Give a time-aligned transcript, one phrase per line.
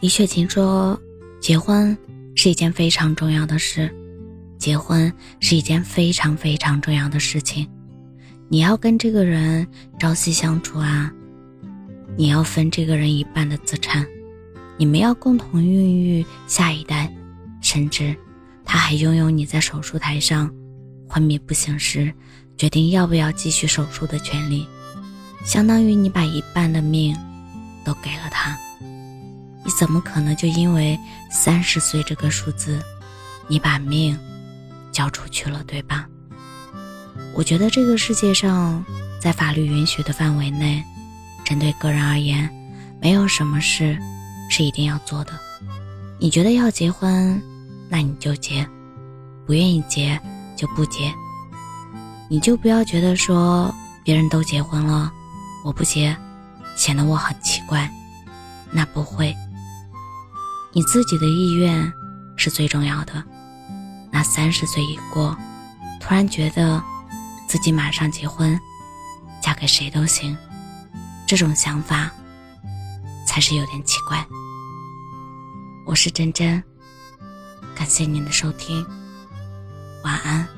[0.00, 1.00] 李雪琴说
[1.40, 1.96] ：“结婚
[2.34, 3.90] 是一件非常重要的事，
[4.58, 7.66] 结婚是一件非常非常重要的事情。
[8.48, 9.66] 你要跟这个人
[9.98, 11.10] 朝夕相处啊，
[12.14, 14.06] 你要分这个人一半的资产，
[14.76, 17.10] 你们要共同孕育下一代，
[17.62, 18.14] 甚至
[18.66, 20.54] 他还拥有你在手术台上
[21.08, 22.12] 昏迷不醒时
[22.58, 24.66] 决定要不要继续手术的权利，
[25.42, 27.16] 相当于你把一半的命
[27.82, 28.54] 都给了他。”
[29.66, 30.96] 你怎么可能就因为
[31.28, 32.80] 三十岁这个数字，
[33.48, 34.16] 你把命
[34.92, 36.06] 交出去了，对吧？
[37.34, 38.84] 我觉得这个世界上，
[39.20, 40.80] 在法律允许的范围内，
[41.44, 42.48] 针对个人而言，
[43.02, 43.98] 没有什么事
[44.48, 45.32] 是一定要做的。
[46.20, 47.42] 你觉得要结婚，
[47.88, 48.64] 那你就结；
[49.46, 50.16] 不愿意结
[50.54, 51.12] 就不结。
[52.28, 55.12] 你就不要觉得说别人都结婚了，
[55.64, 56.16] 我不结，
[56.76, 57.90] 显得我很奇怪。
[58.70, 59.34] 那不会。
[60.76, 61.90] 你自己的意愿
[62.36, 63.24] 是最重要的。
[64.12, 65.34] 那三十岁一过，
[65.98, 66.82] 突然觉得
[67.48, 68.60] 自己马上结婚，
[69.40, 70.36] 嫁给谁都行，
[71.26, 72.10] 这种想法
[73.26, 74.22] 才是有点奇怪。
[75.86, 76.62] 我是真真，
[77.74, 78.86] 感谢您的收听，
[80.04, 80.55] 晚安。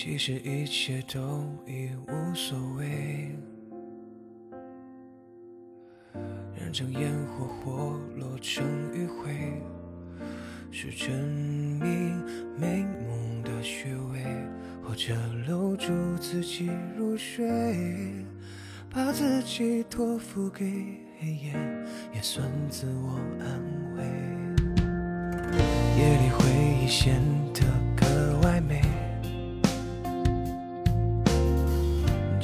[0.00, 3.36] 其实一切都已无所谓，
[6.56, 8.64] 燃成烟火或落成
[8.94, 9.60] 余晖，
[10.70, 11.12] 是证
[11.80, 12.16] 明
[12.56, 14.24] 美梦的虚伪，
[14.84, 18.24] 或者留住自己入睡，
[18.88, 20.64] 把自己托付给
[21.18, 21.52] 黑夜，
[22.14, 23.60] 也算自我安
[23.96, 24.04] 慰。
[25.98, 27.20] 夜里回忆显
[27.52, 27.62] 得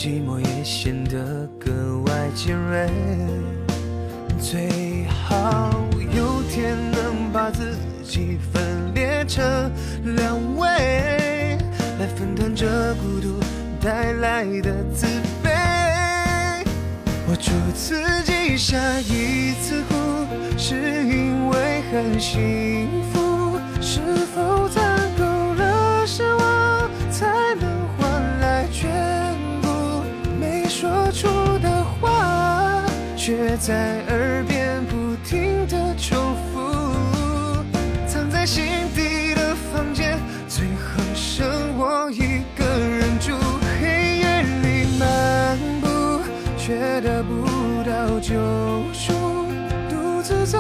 [0.05, 2.91] 寂寞也显得格外尖锐，
[4.39, 5.71] 最好
[6.15, 9.43] 有天能把自己分裂成
[10.15, 11.57] 两位，
[11.99, 12.67] 来分担这
[12.97, 13.41] 孤独
[13.81, 15.07] 带来的自
[15.43, 15.49] 卑。
[17.27, 19.95] 我祝自己下一次哭，
[20.59, 20.75] 是
[21.07, 24.03] 因为很幸福，是
[24.35, 24.84] 否在
[33.57, 36.95] 在耳边不停的重复。
[38.07, 41.47] 藏在心底的房间，最后剩
[41.79, 43.33] 我一个人住。
[43.81, 46.21] 黑夜里漫步，
[46.57, 47.47] 却得不
[47.85, 48.35] 到救
[48.93, 49.13] 赎。
[49.89, 50.59] 独自走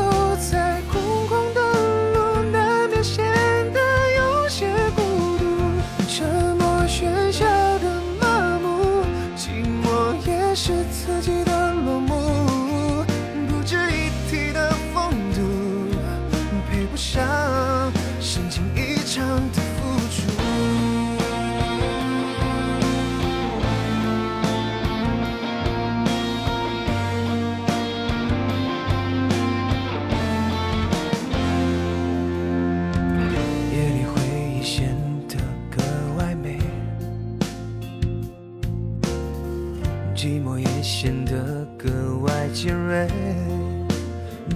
[40.24, 43.06] 寂寞也显得格外尖锐，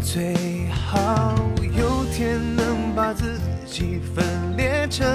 [0.01, 0.34] 最
[0.71, 4.25] 好有天能把自己分
[4.56, 5.06] 裂成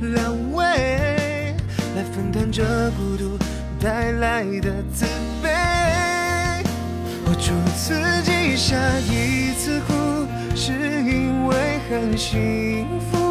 [0.00, 1.54] 两位，
[1.94, 2.64] 来分担这
[2.96, 3.38] 孤独
[3.78, 5.06] 带来的自
[5.40, 6.64] 卑。
[7.24, 7.94] 我祝自
[8.24, 8.76] 己下
[9.08, 10.26] 一次哭，
[10.56, 13.21] 是因为很幸福，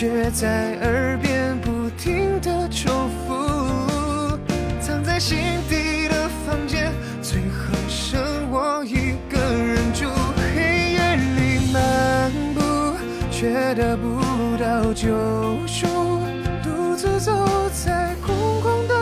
[0.00, 4.38] 却在耳边不停的重复。
[4.80, 5.36] 藏在心
[5.68, 10.04] 底的房间，最后剩我一个人住。
[10.54, 12.60] 黑夜里漫步，
[13.28, 14.20] 却得不
[14.56, 15.08] 到救
[15.66, 15.88] 赎。
[16.62, 17.32] 独自走
[17.72, 18.94] 在空旷的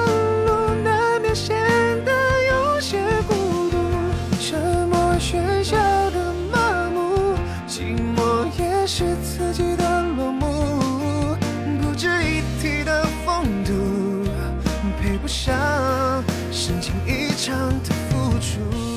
[16.50, 18.95] 深情一场的付出。